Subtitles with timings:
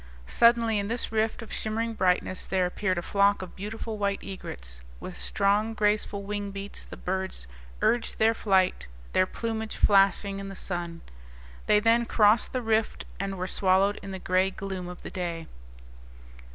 [0.25, 4.81] Suddenly in this rift of shimmering brightness there appeared a flock of beautiful white egrets.
[4.99, 7.45] With strong, graceful wing beats the birds
[7.83, 11.01] urged their flight, their plumage flashing in the sun.
[11.67, 15.45] They then crossed the rift and were swallowed in the gray gloom of the day.